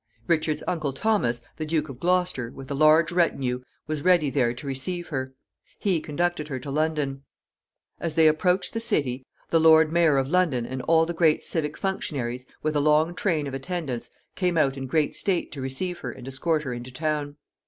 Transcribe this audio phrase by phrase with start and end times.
[0.25, 4.65] Richard's uncle Thomas, the Duke of Gloucester, with a large retinue, was ready there to
[4.65, 5.35] receive her.
[5.77, 7.21] He conducted her to London.
[7.99, 11.77] As they approached the city, the lord mayor of London and all the great civic
[11.77, 16.11] functionaries, with a long train of attendants, came out in great state to receive her
[16.11, 17.35] and escort her into town.